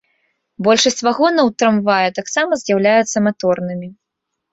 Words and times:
Большасць 0.67 1.03
вагонаў 1.07 1.51
трамвая 1.63 2.09
таксама 2.19 2.57
з'яўляюцца 2.63 3.17
маторнымі. 3.27 3.87